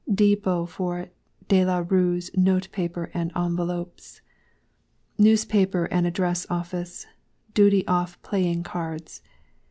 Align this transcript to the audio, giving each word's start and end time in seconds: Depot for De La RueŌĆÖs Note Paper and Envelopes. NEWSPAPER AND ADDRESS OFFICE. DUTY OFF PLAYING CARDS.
Depot 0.11 0.65
for 0.65 1.09
De 1.47 1.63
La 1.63 1.83
RueŌĆÖs 1.83 2.35
Note 2.35 2.71
Paper 2.71 3.11
and 3.13 3.31
Envelopes. 3.35 4.21
NEWSPAPER 5.19 5.85
AND 5.91 6.07
ADDRESS 6.07 6.47
OFFICE. 6.49 7.05
DUTY 7.53 7.85
OFF 7.85 8.19
PLAYING 8.23 8.63
CARDS. 8.63 9.21